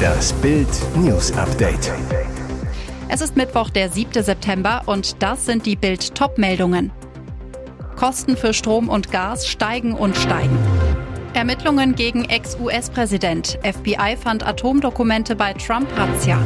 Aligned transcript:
Das 0.00 0.32
Bild 0.34 0.68
News 0.96 1.32
Update. 1.32 1.92
Es 3.08 3.20
ist 3.20 3.36
Mittwoch, 3.36 3.70
der 3.70 3.88
7. 3.88 4.22
September 4.22 4.82
und 4.86 5.22
das 5.22 5.46
sind 5.46 5.66
die 5.66 5.76
Bild 5.76 6.14
Top-Meldungen. 6.14 6.92
Kosten 7.96 8.36
für 8.36 8.54
Strom 8.54 8.88
und 8.88 9.10
Gas 9.10 9.46
steigen 9.46 9.94
und 9.94 10.16
steigen. 10.16 10.58
Ermittlungen 11.34 11.94
gegen 11.94 12.24
Ex-US-Präsident. 12.24 13.58
FBI 13.62 14.16
fand 14.16 14.46
Atomdokumente 14.46 15.36
bei 15.36 15.52
Trump-Razzia. 15.52 16.38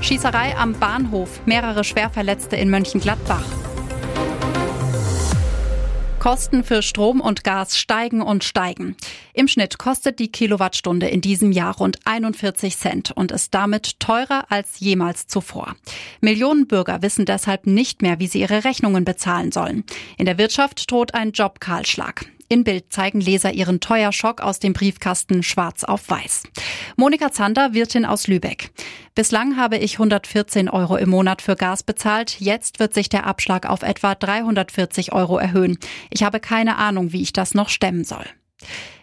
Schießerei 0.00 0.56
am 0.56 0.74
Bahnhof. 0.74 1.40
Mehrere 1.46 1.84
Schwerverletzte 1.84 2.56
in 2.56 2.70
Mönchengladbach. 2.70 3.44
Kosten 6.26 6.64
für 6.64 6.82
Strom 6.82 7.20
und 7.20 7.44
Gas 7.44 7.78
steigen 7.78 8.20
und 8.20 8.42
steigen. 8.42 8.96
Im 9.32 9.46
Schnitt 9.46 9.78
kostet 9.78 10.18
die 10.18 10.26
Kilowattstunde 10.26 11.06
in 11.06 11.20
diesem 11.20 11.52
Jahr 11.52 11.76
rund 11.76 12.00
41 12.04 12.76
Cent 12.76 13.12
und 13.12 13.30
ist 13.30 13.54
damit 13.54 14.00
teurer 14.00 14.46
als 14.48 14.80
jemals 14.80 15.28
zuvor. 15.28 15.76
Millionen 16.20 16.66
Bürger 16.66 17.00
wissen 17.00 17.26
deshalb 17.26 17.68
nicht 17.68 18.02
mehr, 18.02 18.18
wie 18.18 18.26
sie 18.26 18.40
ihre 18.40 18.64
Rechnungen 18.64 19.04
bezahlen 19.04 19.52
sollen. 19.52 19.84
In 20.18 20.26
der 20.26 20.36
Wirtschaft 20.36 20.90
droht 20.90 21.14
ein 21.14 21.30
Jobkahlschlag. 21.30 22.26
In 22.48 22.62
Bild 22.62 22.92
zeigen 22.92 23.20
Leser 23.20 23.52
ihren 23.52 23.80
Teuerschock 23.80 24.40
aus 24.40 24.60
dem 24.60 24.72
Briefkasten 24.72 25.42
schwarz 25.42 25.82
auf 25.82 26.08
weiß. 26.08 26.44
Monika 26.96 27.32
Zander, 27.32 27.74
Wirtin 27.74 28.04
aus 28.04 28.28
Lübeck. 28.28 28.70
Bislang 29.14 29.56
habe 29.56 29.78
ich 29.78 29.94
114 29.94 30.68
Euro 30.68 30.96
im 30.96 31.10
Monat 31.10 31.42
für 31.42 31.56
Gas 31.56 31.82
bezahlt. 31.82 32.40
Jetzt 32.40 32.78
wird 32.78 32.94
sich 32.94 33.08
der 33.08 33.26
Abschlag 33.26 33.66
auf 33.66 33.82
etwa 33.82 34.14
340 34.14 35.12
Euro 35.12 35.38
erhöhen. 35.38 35.78
Ich 36.10 36.22
habe 36.22 36.38
keine 36.38 36.76
Ahnung, 36.76 37.12
wie 37.12 37.22
ich 37.22 37.32
das 37.32 37.54
noch 37.54 37.68
stemmen 37.68 38.04
soll. 38.04 38.24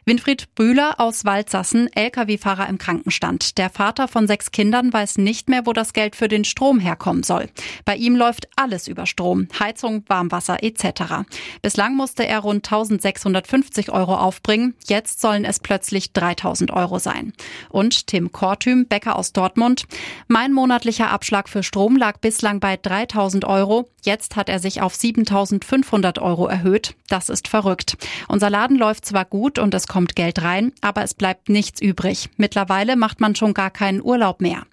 Winfried 0.06 0.54
Bühler 0.56 1.00
aus 1.00 1.24
Waldsassen, 1.24 1.88
Lkw-Fahrer 1.96 2.68
im 2.68 2.78
Krankenstand. 2.78 3.58
Der 3.58 3.70
Vater 3.70 4.10
von 4.10 4.28
sechs 4.28 4.52
Kindern 4.52 4.92
weiß 4.92 5.18
nicht 5.18 5.48
mehr, 5.48 5.66
wo 5.66 5.72
das 5.72 5.94
Geld 5.94 6.18
für 6.18 6.28
den 6.28 6.44
Strom 6.44 6.80
herkommen 6.80 7.24
soll. 7.24 7.50
Bei 7.86 7.96
ihm 7.96 8.18
läuft 8.18 8.50
alles 8.58 8.90
über 8.90 9.06
Strom, 9.06 9.48
Heizung, 9.58 10.04
Warmwasser 10.08 10.62
etc. 10.62 11.24
Bislang 11.62 11.96
musste 11.96 12.28
er 12.28 12.40
rund 12.40 12.66
1650 12.66 13.92
Euro 13.92 14.16
aufbringen. 14.16 14.76
Jetzt 14.88 15.22
sollen 15.22 15.46
es 15.46 15.62
plötzlich 15.62 16.12
3000 16.12 16.72
Euro 16.72 17.00
sein. 17.00 17.32
Und 17.70 18.08
Tim 18.08 18.34
Kortüm, 18.34 18.88
Bäcker 18.88 19.16
aus 19.16 19.32
Dortmund. 19.32 19.86
Mein 20.28 20.52
monatlicher 20.52 21.12
Abschlag 21.12 21.48
für 21.48 21.64
Strom 21.64 21.96
lag 21.96 22.18
bislang 22.18 22.60
bei 22.60 22.76
3000 22.76 23.46
Euro. 23.46 23.90
Jetzt 24.02 24.36
hat 24.36 24.50
er 24.50 24.60
sich 24.60 24.82
auf 24.82 24.96
7500 24.96 26.20
Euro 26.20 26.48
erhöht. 26.48 26.96
Das 27.08 27.30
ist 27.30 27.48
verrückt. 27.48 27.96
Unser 28.28 28.50
Laden 28.50 28.78
läuft 28.78 29.06
zwar 29.06 29.24
gut 29.24 29.60
und 29.60 29.74
es 29.74 29.88
kommt 29.94 30.16
Geld 30.16 30.42
rein, 30.42 30.72
aber 30.82 31.04
es 31.04 31.14
bleibt 31.14 31.50
nichts 31.50 31.80
übrig. 31.80 32.28
Mittlerweile 32.38 32.96
macht 32.96 33.22
man 33.22 33.36
schon 33.36 33.54
gar 33.54 33.70
keinen 33.70 34.02
Urlaub 34.02 34.42
mehr. 34.42 34.64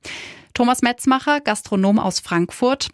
Thomas 0.54 0.80
Metzmacher, 0.80 1.42
Gastronom 1.42 1.98
aus 1.98 2.20
Frankfurt. 2.20 2.88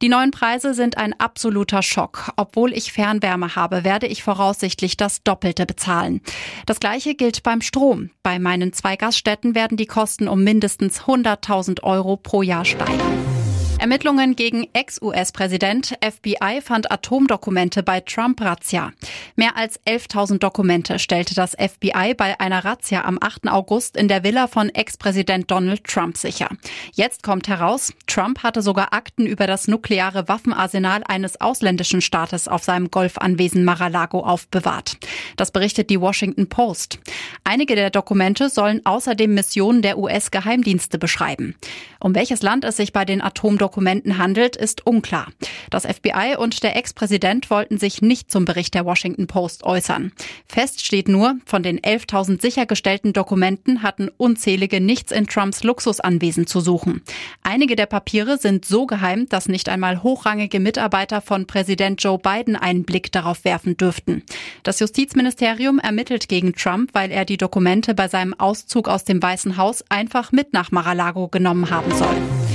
Die 0.00 0.08
neuen 0.08 0.30
Preise 0.30 0.74
sind 0.74 0.96
ein 0.96 1.12
absoluter 1.18 1.82
Schock. 1.82 2.30
Obwohl 2.36 2.72
ich 2.72 2.92
Fernwärme 2.92 3.56
habe, 3.56 3.82
werde 3.82 4.06
ich 4.06 4.22
voraussichtlich 4.22 4.96
das 4.96 5.24
Doppelte 5.24 5.66
bezahlen. 5.66 6.20
Das 6.66 6.78
gleiche 6.78 7.16
gilt 7.16 7.42
beim 7.42 7.62
Strom. 7.62 8.10
Bei 8.22 8.38
meinen 8.38 8.72
zwei 8.72 8.94
Gaststätten 8.94 9.56
werden 9.56 9.76
die 9.76 9.86
Kosten 9.86 10.28
um 10.28 10.44
mindestens 10.44 11.00
100.000 11.00 11.82
Euro 11.82 12.16
pro 12.16 12.42
Jahr 12.42 12.64
steigen. 12.64 13.41
Ermittlungen 13.82 14.36
gegen 14.36 14.68
Ex-US-Präsident. 14.74 15.94
FBI 16.00 16.60
fand 16.62 16.92
Atomdokumente 16.92 17.82
bei 17.82 17.98
Trump-Razzia. 17.98 18.92
Mehr 19.34 19.56
als 19.56 19.80
11.000 19.80 20.38
Dokumente 20.38 21.00
stellte 21.00 21.34
das 21.34 21.56
FBI 21.58 22.14
bei 22.16 22.38
einer 22.38 22.64
Razzia 22.64 23.02
am 23.04 23.18
8. 23.20 23.48
August 23.48 23.96
in 23.96 24.06
der 24.06 24.22
Villa 24.22 24.46
von 24.46 24.68
Ex-Präsident 24.68 25.50
Donald 25.50 25.82
Trump 25.82 26.16
sicher. 26.16 26.48
Jetzt 26.92 27.24
kommt 27.24 27.48
heraus, 27.48 27.92
Trump 28.06 28.44
hatte 28.44 28.62
sogar 28.62 28.92
Akten 28.92 29.26
über 29.26 29.48
das 29.48 29.66
nukleare 29.66 30.28
Waffenarsenal 30.28 31.02
eines 31.08 31.40
ausländischen 31.40 32.02
Staates 32.02 32.46
auf 32.46 32.62
seinem 32.62 32.88
Golfanwesen 32.88 33.64
Mar-a-Lago 33.64 34.20
aufbewahrt. 34.20 34.96
Das 35.36 35.50
berichtet 35.50 35.90
die 35.90 36.00
Washington 36.00 36.48
Post. 36.48 37.00
Einige 37.42 37.74
der 37.74 37.90
Dokumente 37.90 38.48
sollen 38.48 38.86
außerdem 38.86 39.34
Missionen 39.34 39.82
der 39.82 39.98
US-Geheimdienste 39.98 40.98
beschreiben. 40.98 41.56
Um 41.98 42.14
welches 42.14 42.42
Land 42.42 42.64
es 42.64 42.76
sich 42.76 42.92
bei 42.92 43.04
den 43.04 43.20
Atomdokumenten 43.20 43.71
Dokumenten 43.72 44.18
handelt, 44.18 44.54
ist 44.54 44.86
unklar. 44.86 45.28
Das 45.70 45.86
FBI 45.86 46.36
und 46.36 46.62
der 46.62 46.76
Ex-Präsident 46.76 47.48
wollten 47.48 47.78
sich 47.78 48.02
nicht 48.02 48.30
zum 48.30 48.44
Bericht 48.44 48.74
der 48.74 48.84
Washington 48.84 49.26
Post 49.26 49.64
äußern. 49.64 50.12
Fest 50.46 50.84
steht 50.84 51.08
nur, 51.08 51.36
von 51.46 51.62
den 51.62 51.80
11.000 51.80 52.42
sichergestellten 52.42 53.14
Dokumenten 53.14 53.82
hatten 53.82 54.10
unzählige 54.18 54.82
nichts 54.82 55.10
in 55.10 55.26
Trumps 55.26 55.64
Luxusanwesen 55.64 56.46
zu 56.46 56.60
suchen. 56.60 57.00
Einige 57.42 57.74
der 57.74 57.86
Papiere 57.86 58.36
sind 58.36 58.66
so 58.66 58.84
geheim, 58.84 59.26
dass 59.30 59.48
nicht 59.48 59.70
einmal 59.70 60.02
hochrangige 60.02 60.60
Mitarbeiter 60.60 61.22
von 61.22 61.46
Präsident 61.46 62.02
Joe 62.02 62.18
Biden 62.18 62.56
einen 62.56 62.84
Blick 62.84 63.10
darauf 63.10 63.46
werfen 63.46 63.78
dürften. 63.78 64.22
Das 64.64 64.80
Justizministerium 64.80 65.78
ermittelt 65.78 66.28
gegen 66.28 66.52
Trump, 66.52 66.90
weil 66.92 67.10
er 67.10 67.24
die 67.24 67.38
Dokumente 67.38 67.94
bei 67.94 68.08
seinem 68.08 68.34
Auszug 68.38 68.86
aus 68.86 69.04
dem 69.04 69.22
Weißen 69.22 69.56
Haus 69.56 69.82
einfach 69.88 70.30
mit 70.30 70.52
nach 70.52 70.70
Mar-a-Lago 70.72 71.28
genommen 71.28 71.70
haben 71.70 71.90
soll. 71.92 72.51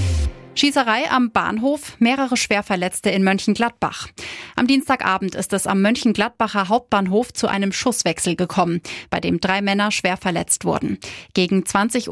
Schießerei 0.58 1.12
am 1.12 1.30
Bahnhof, 1.30 1.98
mehrere 2.00 2.36
Schwerverletzte 2.36 3.12
in 3.12 3.24
Mönchengladbach. 3.24 4.08
Am 4.56 4.66
Dienstagabend 4.66 5.36
ist 5.36 5.54
es 5.54 5.68
am 5.68 5.84
Mönchengladbacher 5.84 6.68
Hauptbahnhof 6.68 7.32
zu 7.32 7.48
einem 7.48 7.72
Schusswechsel 7.72 8.36
gekommen, 8.36 8.82
bei 9.12 9.20
dem 9.20 9.40
drei 9.40 9.62
Männer 9.62 9.92
schwer 9.92 10.18
verletzt 10.18 10.66
wurden. 10.66 10.98
Gegen 11.36 11.62
20.19 11.62 12.10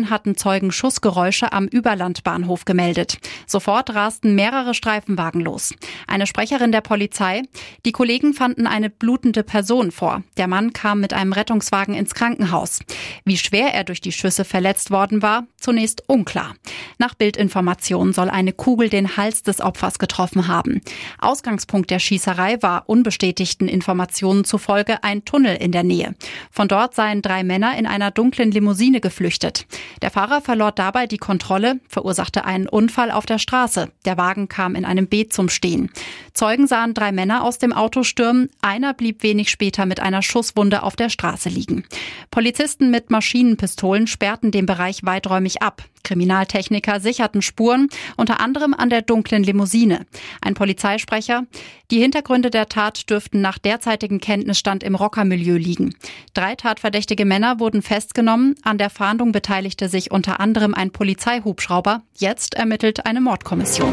Uhr 0.00 0.10
hatten 0.10 0.36
Zeugen 0.36 0.72
Schussgeräusche 0.72 1.52
am 1.52 1.66
Überlandbahnhof 1.68 2.64
gemeldet. 2.64 3.18
Sofort 3.46 3.94
rasten 3.94 4.34
mehrere 4.34 4.74
Streifenwagen 4.74 5.40
los. 5.40 5.72
Eine 6.08 6.26
Sprecherin 6.26 6.72
der 6.72 6.80
Polizei. 6.80 7.42
Die 7.86 7.92
Kollegen 7.92 8.34
fanden 8.34 8.66
eine 8.66 8.90
blutende 8.90 9.44
Person 9.44 9.92
vor. 9.92 10.24
Der 10.36 10.48
Mann 10.48 10.72
kam 10.72 10.98
mit 10.98 11.12
einem 11.12 11.32
Rettungswagen 11.32 11.94
ins 11.94 12.14
Krankenhaus. 12.14 12.80
Wie 13.24 13.38
schwer 13.38 13.72
er 13.72 13.84
durch 13.84 14.00
die 14.00 14.10
Schüsse 14.10 14.44
verletzt 14.44 14.90
worden 14.90 15.22
war, 15.22 15.46
zunächst 15.60 16.02
unklar. 16.08 16.56
Nach 16.98 17.14
Bildinformationen 17.14 17.83
Explosion 17.84 18.14
soll 18.14 18.30
eine 18.30 18.54
Kugel 18.54 18.88
den 18.88 19.18
Hals 19.18 19.42
des 19.42 19.60
Opfers 19.60 19.98
getroffen 19.98 20.48
haben. 20.48 20.80
Ausgangspunkt 21.18 21.90
der 21.90 21.98
Schießerei 21.98 22.62
war 22.62 22.84
unbestätigten 22.86 23.68
Informationen 23.68 24.44
zufolge 24.44 25.04
ein 25.04 25.26
Tunnel 25.26 25.56
in 25.56 25.70
der 25.70 25.82
Nähe. 25.82 26.14
Von 26.50 26.66
dort 26.66 26.94
seien 26.94 27.20
drei 27.20 27.44
Männer 27.44 27.76
in 27.76 27.86
einer 27.86 28.10
dunklen 28.10 28.50
Limousine 28.50 29.02
geflüchtet. 29.02 29.66
Der 30.00 30.10
Fahrer 30.10 30.40
verlor 30.40 30.72
dabei 30.72 31.06
die 31.06 31.18
Kontrolle, 31.18 31.78
verursachte 31.86 32.46
einen 32.46 32.68
Unfall 32.68 33.10
auf 33.10 33.26
der 33.26 33.38
Straße. 33.38 33.90
Der 34.06 34.16
Wagen 34.16 34.48
kam 34.48 34.76
in 34.76 34.86
einem 34.86 35.06
Beet 35.06 35.34
zum 35.34 35.50
Stehen. 35.50 35.90
Zeugen 36.32 36.66
sahen 36.66 36.94
drei 36.94 37.12
Männer 37.12 37.44
aus 37.44 37.58
dem 37.58 37.74
Auto 37.74 38.02
stürmen. 38.02 38.48
Einer 38.62 38.94
blieb 38.94 39.22
wenig 39.22 39.50
später 39.50 39.84
mit 39.84 40.00
einer 40.00 40.22
Schusswunde 40.22 40.82
auf 40.82 40.96
der 40.96 41.10
Straße 41.10 41.50
liegen. 41.50 41.84
Polizisten 42.30 42.90
mit 42.90 43.10
Maschinenpistolen 43.10 44.06
sperrten 44.06 44.50
den 44.50 44.64
Bereich 44.64 45.04
weiträumig 45.04 45.60
ab. 45.60 45.82
Kriminaltechniker 46.04 47.00
sicherten 47.00 47.42
Spuren, 47.42 47.63
unter 48.16 48.40
anderem 48.40 48.74
an 48.74 48.90
der 48.90 49.02
dunklen 49.02 49.42
Limousine. 49.42 50.06
Ein 50.40 50.54
Polizeisprecher, 50.54 51.44
die 51.90 52.00
Hintergründe 52.00 52.50
der 52.50 52.68
Tat 52.68 53.10
dürften 53.10 53.40
nach 53.40 53.58
derzeitigem 53.58 54.20
Kenntnisstand 54.20 54.82
im 54.82 54.94
Rockermilieu 54.94 55.56
liegen. 55.56 55.94
Drei 56.32 56.54
tatverdächtige 56.54 57.24
Männer 57.24 57.60
wurden 57.60 57.82
festgenommen. 57.82 58.54
An 58.62 58.78
der 58.78 58.90
Fahndung 58.90 59.32
beteiligte 59.32 59.88
sich 59.88 60.10
unter 60.10 60.40
anderem 60.40 60.74
ein 60.74 60.90
Polizeihubschrauber. 60.90 62.02
Jetzt 62.16 62.54
ermittelt 62.54 63.06
eine 63.06 63.20
Mordkommission. 63.20 63.92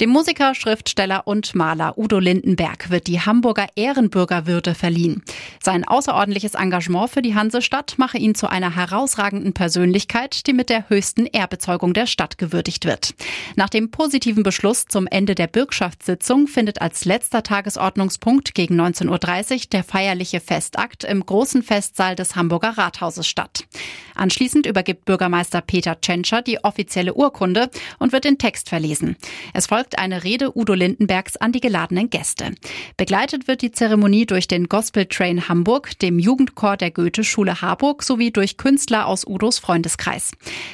Dem 0.00 0.10
Musiker, 0.10 0.54
Schriftsteller 0.54 1.26
und 1.26 1.54
Maler 1.54 1.96
Udo 1.96 2.18
Lindenberg 2.18 2.90
wird 2.90 3.06
die 3.06 3.20
Hamburger 3.20 3.66
Ehrenbürgerwürde 3.76 4.74
verliehen. 4.74 5.22
Sein 5.62 5.86
außerordentliches 5.86 6.54
Engagement 6.54 7.10
für 7.10 7.22
die 7.22 7.36
Hansestadt 7.36 7.94
mache 7.98 8.18
ihn 8.18 8.34
zu 8.34 8.48
einer 8.48 8.74
herausragenden 8.74 9.52
Persönlichkeit, 9.52 10.46
die 10.46 10.54
mit 10.54 10.70
der 10.70 10.88
höchsten 10.88 11.26
Ehrbezeugung 11.26 11.94
der 11.94 12.06
Stadt 12.06 12.36
gewürdigt 12.36 12.84
wird. 12.84 13.14
Nach 13.54 13.68
dem 13.68 13.90
positiven 13.90 14.42
Beschluss 14.42 14.86
zum 14.86 15.06
Ende 15.06 15.36
der 15.36 15.46
Bürgschaftssitzung 15.46 16.48
findet 16.48 16.80
als 16.80 17.04
letzter 17.04 17.44
Tagesordnungspunkt 17.44 18.54
gegen 18.54 18.80
19.30 18.80 19.52
Uhr 19.52 19.60
der 19.72 19.84
feierliche 19.84 20.40
Festakt 20.40 21.04
im 21.04 21.24
großen 21.24 21.62
Festsaal 21.62 22.16
des 22.16 22.34
Hamburger 22.34 22.76
Rathauses 22.76 23.28
statt. 23.28 23.66
Anschließend 24.14 24.66
übergibt 24.66 25.04
Bürgermeister 25.04 25.60
Peter 25.60 26.00
Tschentscher 26.00 26.42
die 26.42 26.62
offizielle 26.64 27.14
Urkunde 27.14 27.70
und 27.98 28.12
wird 28.12 28.24
den 28.24 28.38
Text 28.38 28.68
verlesen. 28.68 29.16
Es 29.54 29.66
folgt 29.66 29.98
eine 29.98 30.24
Rede 30.24 30.56
Udo 30.56 30.74
Lindenbergs 30.74 31.36
an 31.36 31.52
die 31.52 31.60
geladenen 31.60 32.10
Gäste. 32.10 32.52
Begleitet 32.96 33.48
wird 33.48 33.62
die 33.62 33.72
Zeremonie 33.72 34.26
durch 34.26 34.48
den 34.48 34.68
Gospel 34.68 35.06
Train 35.06 35.48
Hamburg, 35.48 35.98
dem 35.98 36.18
Jugendchor 36.18 36.76
der 36.76 36.90
Goethe-Schule 36.90 37.62
Harburg 37.62 38.02
sowie 38.02 38.30
durch 38.30 38.56
Künstler 38.56 39.06
aus 39.06 39.26
Udos 39.26 39.58
Freundeskreis. 39.58 40.32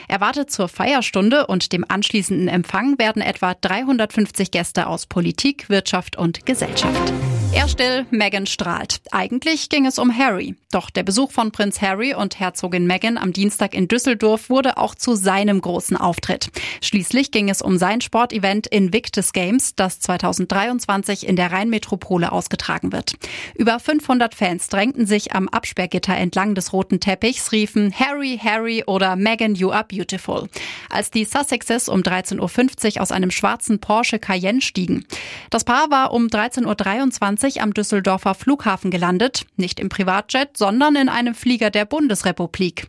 Erwartet 0.09 0.51
zur 0.51 0.69
Feierstunde 0.69 1.47
und 1.47 1.73
dem 1.73 1.85
anschließenden 1.87 2.49
Empfang 2.49 2.99
werden 2.99 3.23
etwa 3.23 3.55
350 3.55 4.51
Gäste 4.51 4.87
aus 4.87 5.07
Politik, 5.07 5.69
Wirtschaft 5.69 6.17
und 6.17 6.47
Gesellschaft. 6.47 7.13
Er 7.59 7.67
still, 7.67 8.07
Meghan 8.11 8.47
strahlt. 8.47 9.01
Eigentlich 9.11 9.69
ging 9.69 9.85
es 9.85 9.99
um 9.99 10.17
Harry. 10.17 10.55
Doch 10.71 10.91
der 10.91 11.03
Besuch 11.03 11.33
von 11.33 11.51
Prinz 11.51 11.81
Harry 11.81 12.15
und 12.15 12.39
Herzogin 12.39 12.87
Meghan 12.87 13.19
am 13.19 13.33
Dienstag 13.33 13.75
in 13.75 13.89
Düsseldorf 13.89 14.49
wurde 14.49 14.77
auch 14.77 14.95
zu 14.95 15.17
seinem 15.17 15.61
großen 15.61 15.97
Auftritt. 15.97 16.51
Schließlich 16.81 17.33
ging 17.33 17.49
es 17.49 17.61
um 17.61 17.77
sein 17.77 18.01
Sportevent 18.01 18.69
Invictus 18.69 19.33
Games, 19.33 19.75
das 19.75 19.99
2023 19.99 21.27
in 21.27 21.35
der 21.35 21.51
Rheinmetropole 21.51 22.31
ausgetragen 22.31 22.93
wird. 22.93 23.15
Über 23.57 23.81
500 23.81 24.37
Fans 24.37 24.69
drängten 24.69 25.07
sich 25.07 25.35
am 25.35 25.49
Absperrgitter 25.49 26.17
entlang 26.17 26.55
des 26.55 26.73
roten 26.73 27.01
Teppichs, 27.01 27.51
riefen 27.51 27.93
Harry, 27.93 28.39
Harry 28.41 28.85
oder 28.87 29.17
Meghan, 29.17 29.57
you 29.57 29.73
are 29.73 29.85
beautiful. 29.85 30.49
Als 30.91 31.11
die 31.11 31.25
Sussexes 31.25 31.89
um 31.89 32.03
13.50 32.03 32.97
Uhr 32.97 33.03
aus 33.03 33.11
einem 33.11 33.33
schwarzen 33.33 33.81
Porsche 33.81 34.21
Cayenne 34.21 34.61
stiegen. 34.61 35.07
Das 35.51 35.65
Paar 35.65 35.91
war 35.91 36.13
um 36.13 36.29
13.23 36.29 37.48
Uhr 37.57 37.63
am 37.63 37.75
Düsseldorfer 37.75 38.35
Flughafen 38.35 38.91
gelandet, 38.91 39.47
nicht 39.57 39.81
im 39.81 39.89
Privatjet, 39.89 40.57
sondern 40.57 40.97
in 40.97 41.09
einem 41.09 41.35
Flieger 41.35 41.71
der 41.71 41.85
Bundesrepublik. 41.85 42.89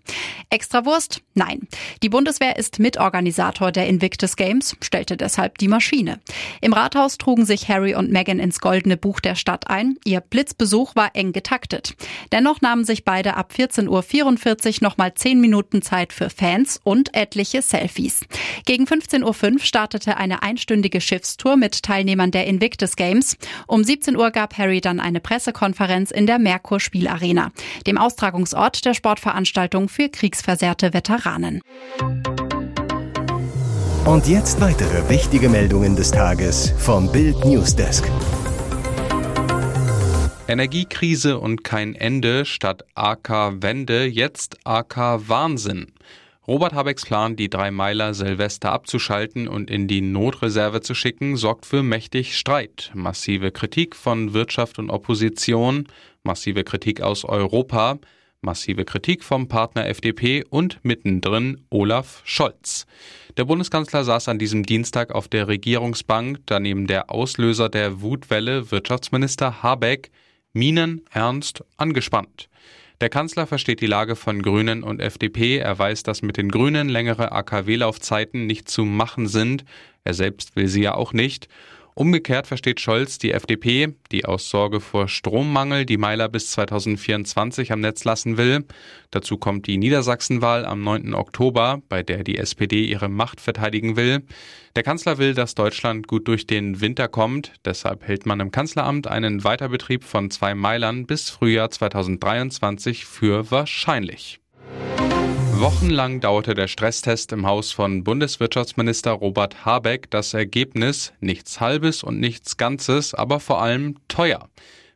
Extrawurst? 0.49 1.21
Nein. 1.35 1.67
Die 2.01 2.09
Bundeswehr 2.09 2.57
ist 2.57 2.79
Mitorganisator 2.79 3.71
der 3.71 3.87
Invictus 3.87 4.35
Games, 4.35 4.75
stellte 4.81 5.15
deshalb 5.15 5.59
die 5.59 5.67
Maschine. 5.67 6.19
Im 6.59 6.73
Rathaus 6.73 7.17
trugen 7.17 7.45
sich 7.45 7.69
Harry 7.69 7.93
und 7.93 8.11
Meghan 8.11 8.39
ins 8.39 8.59
goldene 8.59 8.97
Buch 8.97 9.19
der 9.19 9.35
Stadt 9.35 9.69
ein. 9.69 9.97
Ihr 10.05 10.21
Blitzbesuch 10.21 10.95
war 10.95 11.15
eng 11.15 11.33
getaktet. 11.33 11.95
Dennoch 12.31 12.61
nahmen 12.61 12.83
sich 12.83 13.05
beide 13.05 13.35
ab 13.35 13.53
14.44 13.55 13.87
Uhr 14.81 14.87
nochmal 14.87 15.13
10 15.13 15.39
Minuten 15.39 15.81
Zeit 15.81 16.13
für 16.13 16.29
Fans 16.29 16.79
und 16.83 17.15
etliche 17.15 17.61
Selfies. 17.61 18.21
Gegen 18.65 18.85
15.05 18.85 19.53
Uhr 19.53 19.59
startete 19.59 20.17
eine 20.17 20.41
einstündige 20.41 20.99
Schiffstour 20.99 21.57
mit 21.57 21.83
Teilnehmern 21.83 22.31
der 22.31 22.47
Invictus 22.47 22.95
Games. 22.95 23.37
Um 23.67 23.83
17 23.83 24.17
Uhr 24.17 24.31
gab 24.31 24.48
gab 24.49 24.57
Harry 24.57 24.81
dann 24.81 24.99
eine 24.99 25.19
Pressekonferenz 25.19 26.09
in 26.09 26.25
der 26.25 26.39
Merkur 26.39 26.79
Spielarena, 26.79 27.51
dem 27.85 27.99
Austragungsort 27.99 28.83
der 28.83 28.95
Sportveranstaltung 28.95 29.89
für 29.89 30.09
kriegsversehrte 30.09 30.91
Veteranen. 30.93 31.61
Und 34.05 34.27
jetzt 34.27 34.59
weitere 34.59 35.07
wichtige 35.07 35.49
Meldungen 35.49 35.95
des 35.95 36.09
Tages 36.11 36.73
vom 36.79 37.11
Bild 37.11 37.45
Newsdesk. 37.45 38.09
Energiekrise 40.47 41.37
und 41.37 41.63
kein 41.63 41.93
Ende 41.93 42.43
statt 42.45 42.85
AK 42.95 43.61
Wende, 43.61 44.05
jetzt 44.05 44.57
AK 44.63 45.19
Wahnsinn. 45.27 45.91
Robert 46.49 46.73
Habecks 46.73 47.05
Plan, 47.05 47.35
die 47.35 47.47
drei 47.47 47.69
Meiler 47.69 48.15
Silvester 48.15 48.71
abzuschalten 48.71 49.47
und 49.47 49.69
in 49.69 49.87
die 49.87 50.01
Notreserve 50.01 50.81
zu 50.81 50.95
schicken, 50.95 51.35
sorgt 51.35 51.67
für 51.67 51.83
mächtig 51.83 52.35
Streit, 52.35 52.89
massive 52.95 53.51
Kritik 53.51 53.95
von 53.95 54.33
Wirtschaft 54.33 54.79
und 54.79 54.89
Opposition, 54.89 55.85
massive 56.23 56.63
Kritik 56.63 57.01
aus 57.01 57.23
Europa, 57.23 57.99
massive 58.41 58.83
Kritik 58.83 59.23
vom 59.23 59.47
Partner 59.47 59.85
FDP 59.85 60.43
und 60.49 60.79
mittendrin 60.81 61.61
Olaf 61.69 62.23
Scholz. 62.25 62.87
Der 63.37 63.45
Bundeskanzler 63.45 64.03
saß 64.03 64.27
an 64.27 64.39
diesem 64.39 64.63
Dienstag 64.63 65.13
auf 65.13 65.27
der 65.27 65.47
Regierungsbank, 65.47 66.39
daneben 66.47 66.87
der 66.87 67.11
Auslöser 67.11 67.69
der 67.69 68.01
Wutwelle 68.01 68.71
Wirtschaftsminister 68.71 69.61
Habeck, 69.61 70.09
Minen 70.53 71.05
ernst 71.11 71.63
angespannt. 71.77 72.49
Der 73.01 73.09
Kanzler 73.09 73.47
versteht 73.47 73.79
die 73.79 73.87
Lage 73.87 74.17
von 74.17 74.41
Grünen 74.41 74.83
und 74.83 74.99
FDP. 74.99 75.57
Er 75.59 75.79
weiß, 75.79 76.03
dass 76.03 76.21
mit 76.21 76.35
den 76.35 76.49
Grünen 76.49 76.89
längere 76.89 77.31
AKW-Laufzeiten 77.31 78.45
nicht 78.45 78.69
zu 78.69 78.83
machen 78.83 79.27
sind. 79.27 79.63
Er 80.03 80.13
selbst 80.13 80.57
will 80.57 80.67
sie 80.67 80.81
ja 80.81 80.95
auch 80.95 81.13
nicht. 81.13 81.47
Umgekehrt 81.95 82.47
versteht 82.47 82.79
Scholz 82.79 83.17
die 83.17 83.31
FDP, 83.31 83.95
die 84.11 84.25
aus 84.25 84.49
Sorge 84.49 84.79
vor 84.79 85.07
Strommangel 85.07 85.85
die 85.85 85.97
Meiler 85.97 86.29
bis 86.29 86.51
2024 86.51 87.71
am 87.71 87.81
Netz 87.81 88.03
lassen 88.03 88.37
will. 88.37 88.65
Dazu 89.11 89.37
kommt 89.37 89.67
die 89.67 89.77
Niedersachsenwahl 89.77 90.65
am 90.65 90.81
9. 90.81 91.13
Oktober, 91.13 91.81
bei 91.89 92.03
der 92.03 92.23
die 92.23 92.37
SPD 92.37 92.85
ihre 92.85 93.09
Macht 93.09 93.41
verteidigen 93.41 93.95
will. 93.95 94.23
Der 94.75 94.83
Kanzler 94.83 95.17
will, 95.17 95.33
dass 95.33 95.55
Deutschland 95.55 96.07
gut 96.07 96.27
durch 96.27 96.47
den 96.47 96.79
Winter 96.79 97.07
kommt. 97.07 97.53
Deshalb 97.65 98.07
hält 98.07 98.25
man 98.25 98.39
im 98.39 98.51
Kanzleramt 98.51 99.07
einen 99.07 99.43
Weiterbetrieb 99.43 100.03
von 100.03 100.31
zwei 100.31 100.55
Meilern 100.55 101.05
bis 101.05 101.29
Frühjahr 101.29 101.69
2023 101.69 103.05
für 103.05 103.51
wahrscheinlich. 103.51 104.39
Wochenlang 105.59 106.21
dauerte 106.21 106.53
der 106.53 106.69
Stresstest 106.69 107.33
im 107.33 107.45
Haus 107.45 107.73
von 107.73 108.05
Bundeswirtschaftsminister 108.05 109.11
Robert 109.11 109.65
Habeck. 109.65 110.09
Das 110.09 110.33
Ergebnis 110.33 111.11
nichts 111.19 111.59
Halbes 111.59 112.01
und 112.01 112.17
nichts 112.21 112.55
Ganzes, 112.55 113.13
aber 113.13 113.41
vor 113.41 113.61
allem 113.61 113.97
teuer. 114.07 114.47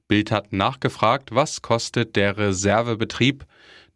Bild 0.07 0.31
hat 0.31 0.53
nachgefragt, 0.53 1.35
was 1.35 1.61
kostet 1.61 2.15
der 2.15 2.37
Reservebetrieb? 2.37 3.45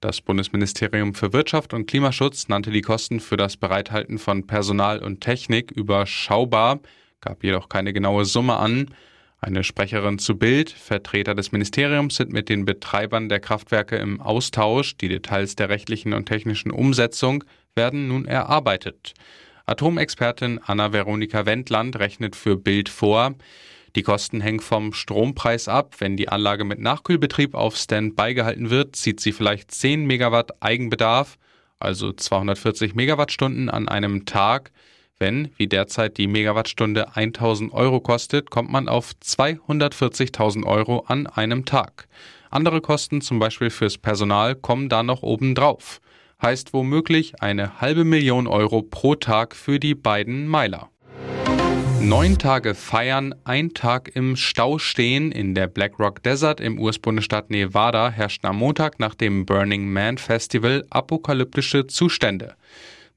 Das 0.01 0.19
Bundesministerium 0.19 1.15
für 1.15 1.31
Wirtschaft 1.31 1.73
und 1.73 1.85
Klimaschutz 1.85 2.49
nannte 2.49 2.71
die 2.71 2.81
Kosten 2.81 3.21
für 3.21 3.37
das 3.37 3.55
Bereithalten 3.55 4.19
von 4.19 4.45
Personal 4.45 4.99
und 4.99 5.21
Technik 5.21 5.71
überschaubar, 5.71 6.81
gab 7.21 7.45
jedoch 7.45 7.69
keine 7.69 7.93
genaue 7.93 8.25
Summe 8.25 8.57
an. 8.57 8.93
Eine 9.47 9.63
Sprecherin 9.63 10.19
zu 10.19 10.37
Bild, 10.37 10.71
Vertreter 10.71 11.33
des 11.33 11.53
Ministeriums 11.53 12.17
sind 12.17 12.33
mit 12.33 12.49
den 12.49 12.65
Betreibern 12.65 13.29
der 13.29 13.39
Kraftwerke 13.39 13.95
im 13.95 14.19
Austausch. 14.19 14.97
Die 14.97 15.07
Details 15.07 15.55
der 15.55 15.69
rechtlichen 15.69 16.11
und 16.11 16.25
technischen 16.25 16.69
Umsetzung 16.69 17.45
werden 17.73 18.09
nun 18.09 18.25
erarbeitet. 18.25 19.13
Atomexpertin 19.65 20.59
Anna-Veronika 20.61 21.45
Wendland 21.45 21.97
rechnet 21.97 22.35
für 22.35 22.57
Bild 22.57 22.89
vor. 22.89 23.35
Die 23.95 24.03
Kosten 24.03 24.41
hängen 24.41 24.59
vom 24.59 24.91
Strompreis 24.91 25.69
ab. 25.69 25.95
Wenn 25.99 26.17
die 26.17 26.27
Anlage 26.27 26.65
mit 26.65 26.79
Nachkühlbetrieb 26.79 27.55
auf 27.55 27.77
Standby 27.77 28.33
gehalten 28.33 28.69
wird, 28.69 28.97
zieht 28.97 29.21
sie 29.21 29.31
vielleicht 29.31 29.71
10 29.71 30.05
Megawatt 30.05 30.61
Eigenbedarf, 30.61 31.37
also 31.79 32.11
240 32.11 32.95
Megawattstunden 32.95 33.69
an 33.69 33.87
einem 33.87 34.25
Tag. 34.25 34.73
Wenn, 35.19 35.49
wie 35.57 35.67
derzeit, 35.67 36.17
die 36.17 36.27
Megawattstunde 36.27 37.15
1000 37.15 37.73
Euro 37.73 37.99
kostet, 37.99 38.51
kommt 38.51 38.71
man 38.71 38.87
auf 38.87 39.13
240.000 39.23 40.63
Euro 40.63 41.05
an 41.07 41.25
einem 41.25 41.65
Tag. 41.65 42.07
Andere 42.51 42.81
Kosten, 42.81 43.21
zum 43.21 43.39
Beispiel 43.39 43.71
fürs 43.71 43.97
Personal, 43.97 44.53
kommen 44.53 44.89
da 44.89 45.01
noch 45.01 45.23
obendrauf. 45.23 46.01
Heißt 46.39 46.71
womöglich 46.71 47.41
eine 47.41 47.81
halbe 47.81 48.03
Million 48.03 48.45
Euro 48.45 48.83
pro 48.83 49.15
Tag 49.15 49.55
für 49.55 49.79
die 49.79 49.95
beiden 49.95 50.47
Meiler. 50.47 50.89
Neun 51.99 52.37
Tage 52.37 52.75
feiern, 52.75 53.33
ein 53.43 53.73
Tag 53.73 54.11
im 54.13 54.35
Stau 54.35 54.77
stehen. 54.77 55.31
In 55.31 55.55
der 55.55 55.65
Black 55.65 55.99
Rock 55.99 56.21
Desert 56.21 56.61
im 56.61 56.79
US-Bundesstaat 56.79 57.49
Nevada 57.49 58.11
herrschten 58.11 58.47
am 58.47 58.57
Montag 58.57 58.99
nach 58.99 59.15
dem 59.15 59.47
Burning 59.47 59.91
Man 59.91 60.19
Festival 60.19 60.85
apokalyptische 60.91 61.87
Zustände. 61.87 62.55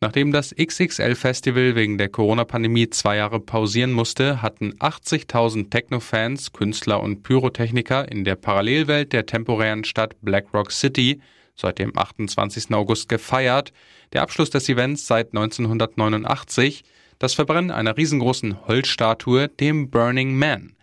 Nachdem 0.02 0.32
das 0.32 0.54
XXL-Festival 0.54 1.74
wegen 1.74 1.98
der 1.98 2.08
Corona-Pandemie 2.08 2.88
zwei 2.88 3.16
Jahre 3.16 3.38
pausieren 3.38 3.92
musste, 3.92 4.40
hatten 4.40 4.72
80.000 4.78 5.68
Techno-Fans, 5.68 6.52
Künstler 6.52 7.02
und 7.02 7.22
Pyrotechniker 7.22 8.10
in 8.10 8.24
der 8.24 8.36
Parallelwelt 8.36 9.12
der 9.12 9.26
temporären 9.26 9.84
Stadt 9.84 10.16
Black 10.22 10.54
Rock 10.54 10.72
City 10.72 11.20
seit 11.54 11.78
dem 11.78 11.96
28. 11.96 12.72
August 12.72 13.10
gefeiert, 13.10 13.74
der 14.14 14.22
Abschluss 14.22 14.48
des 14.48 14.70
Events 14.70 15.06
seit 15.06 15.34
1989, 15.34 16.84
das 17.18 17.34
Verbrennen 17.34 17.70
einer 17.70 17.98
riesengroßen 17.98 18.66
Holzstatue, 18.66 19.48
dem 19.48 19.90
Burning 19.90 20.34
Man. 20.34 20.76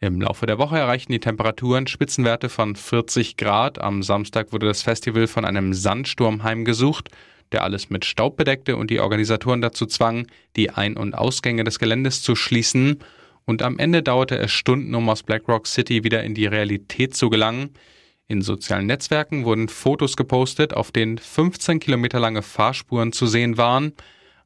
Im 0.00 0.20
Laufe 0.20 0.44
der 0.44 0.58
Woche 0.58 0.78
erreichten 0.78 1.12
die 1.12 1.20
Temperaturen 1.20 1.86
Spitzenwerte 1.86 2.50
von 2.50 2.76
40 2.76 3.38
Grad. 3.38 3.80
Am 3.80 4.02
Samstag 4.02 4.52
wurde 4.52 4.66
das 4.66 4.82
Festival 4.82 5.26
von 5.26 5.46
einem 5.46 5.72
Sandsturm 5.72 6.42
heimgesucht 6.42 7.08
der 7.52 7.64
alles 7.64 7.90
mit 7.90 8.04
Staub 8.04 8.36
bedeckte 8.36 8.76
und 8.76 8.90
die 8.90 9.00
Organisatoren 9.00 9.60
dazu 9.60 9.86
zwang, 9.86 10.26
die 10.56 10.70
Ein- 10.70 10.96
und 10.96 11.14
Ausgänge 11.14 11.64
des 11.64 11.78
Geländes 11.78 12.22
zu 12.22 12.36
schließen. 12.36 12.98
Und 13.44 13.62
am 13.62 13.78
Ende 13.78 14.02
dauerte 14.02 14.38
es 14.38 14.52
Stunden, 14.52 14.94
um 14.94 15.08
aus 15.08 15.22
Black 15.22 15.48
Rock 15.48 15.66
City 15.66 16.04
wieder 16.04 16.22
in 16.22 16.34
die 16.34 16.46
Realität 16.46 17.14
zu 17.14 17.30
gelangen. 17.30 17.70
In 18.26 18.42
sozialen 18.42 18.86
Netzwerken 18.86 19.46
wurden 19.46 19.68
Fotos 19.68 20.16
gepostet, 20.16 20.74
auf 20.74 20.92
denen 20.92 21.16
15 21.16 21.80
Kilometer 21.80 22.20
lange 22.20 22.42
Fahrspuren 22.42 23.12
zu 23.12 23.26
sehen 23.26 23.56
waren. 23.56 23.94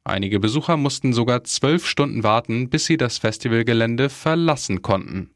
Einige 0.05 0.39
Besucher 0.39 0.77
mussten 0.77 1.11
sogar 1.11 1.43
zwölf 1.43 1.85
Stunden 1.85 2.23
warten, 2.23 2.69
bis 2.69 2.85
sie 2.85 2.95
das 2.95 3.17
Festivalgelände 3.17 4.09
verlassen 4.09 4.81
konnten. 4.81 5.32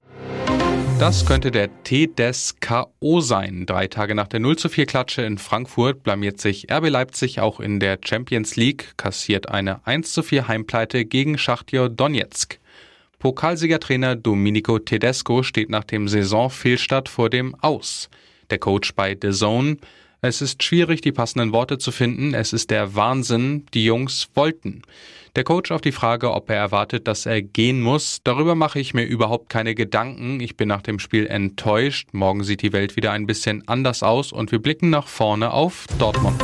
Das 1.00 1.28
könnte 1.28 1.52
der 1.52 1.84
T 1.84 2.08
des 2.08 2.56
K.O. 2.60 3.22
sein. 3.22 3.68
Drei 3.68 3.86
Tage 3.86 4.16
nach 4.16 4.28
der 4.28 4.40
0 4.40 4.58
zu 4.58 4.68
4 4.68 4.88
Klatsche 4.88 5.22
in 5.22 5.38
Frankfurt 5.38 6.02
blamiert 6.02 6.42
sich 6.42 6.72
RB 6.72 6.90
Leipzig 6.90 7.40
auch 7.40 7.60
in 7.60 7.80
der 7.80 8.00
Champions 8.04 8.56
League, 8.56 8.96
kassiert 8.98 9.48
eine 9.48 9.86
1 9.86 10.12
zu 10.12 10.24
4 10.24 10.48
Heimpleite 10.48 11.06
gegen 11.06 11.38
Schachtjo 11.38 11.88
Donetsk. 11.88 12.58
Pokalsiegertrainer 13.20 14.16
Domenico 14.16 14.80
Tedesco 14.80 15.44
steht 15.44 15.70
nach 15.70 15.84
dem 15.84 16.08
Saisonfehlstart 16.08 17.10
vor 17.10 17.30
dem 17.30 17.54
Aus. 17.62 18.10
Der 18.50 18.58
Coach 18.58 18.96
bei 18.96 19.16
The 19.22 19.30
Zone. 19.30 19.78
Es 20.22 20.42
ist 20.42 20.64
schwierig, 20.64 21.02
die 21.02 21.12
passenden 21.12 21.52
Worte 21.52 21.78
zu 21.78 21.92
finden. 21.92 22.34
Es 22.34 22.52
ist 22.52 22.72
der 22.72 22.96
Wahnsinn, 22.96 23.66
die 23.74 23.86
Jungs 23.86 24.30
wollten. 24.34 24.82
Der 25.36 25.44
Coach 25.44 25.70
auf 25.70 25.82
die 25.82 25.92
Frage, 25.92 26.32
ob 26.32 26.50
er 26.50 26.56
erwartet, 26.56 27.08
dass 27.08 27.28
er 27.28 27.44
gehen 27.44 27.82
muss, 27.82 28.22
darüber 28.24 28.56
mache 28.56 28.80
ich 28.80 28.96
mir 28.96 29.04
überhaupt 29.04 29.50
keine 29.50 29.76
Gedanken. 29.76 30.40
Ich 30.40 30.58
bin 30.58 30.68
nach 30.68 30.82
dem 30.82 30.98
Spiel 30.98 31.28
enttäuscht. 31.28 32.10
Morgen 32.14 32.44
sieht 32.44 32.64
die 32.64 32.74
Welt 32.74 32.96
wieder 32.96 33.12
ein 33.12 33.28
bisschen 33.28 33.68
anders 33.68 34.02
aus 34.02 34.32
und 34.32 34.52
wir 34.52 34.60
blicken 34.60 34.90
nach 34.90 35.08
vorne 35.08 35.52
auf 35.52 35.86
Dortmund. 36.00 36.44